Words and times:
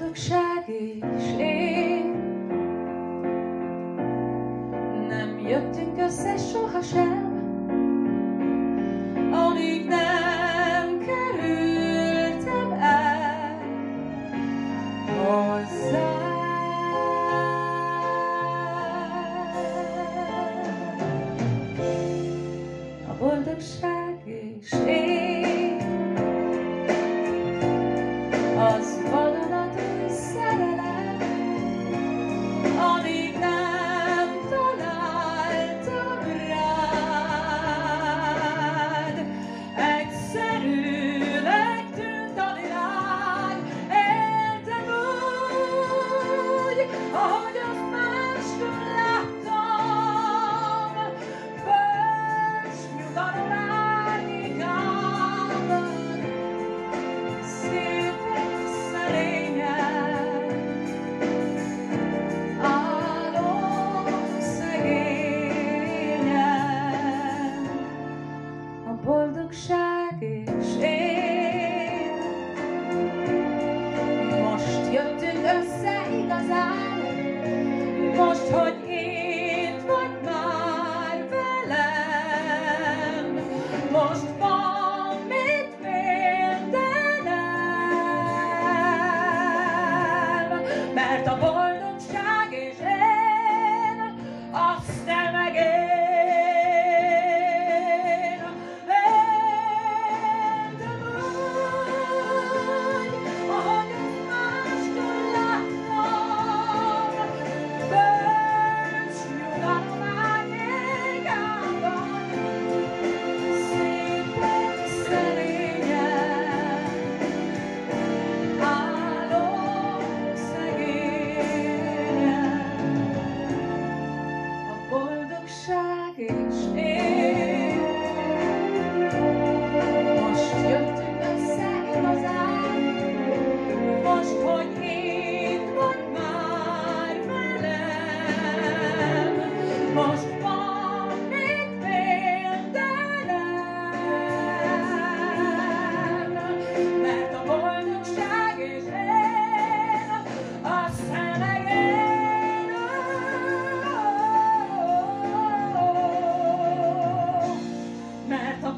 boldogság 0.00 0.64
és 0.68 1.38
én. 1.38 2.10
Nem 5.08 5.38
jöttünk 5.38 5.98
össze 5.98 6.36
sohasem, 6.36 7.38
amíg 9.32 9.86
nem 9.88 10.98
kerültem 11.06 12.72
el 12.72 13.60
hozzá. 15.06 16.18
A 23.08 23.14
boldogság 23.18 24.22
és 24.24 24.72
én. 24.86 24.99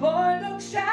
boy 0.02 0.40
looks 0.42 0.72
shy. 0.72 0.91